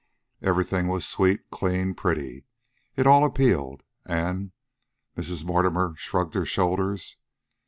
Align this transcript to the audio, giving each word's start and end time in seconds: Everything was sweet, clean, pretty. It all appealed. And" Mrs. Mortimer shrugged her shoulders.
Everything 0.41 0.87
was 0.87 1.05
sweet, 1.07 1.51
clean, 1.51 1.93
pretty. 1.93 2.45
It 2.95 3.05
all 3.05 3.23
appealed. 3.23 3.83
And" 4.03 4.51
Mrs. 5.15 5.45
Mortimer 5.45 5.93
shrugged 5.95 6.33
her 6.33 6.43
shoulders. 6.43 7.17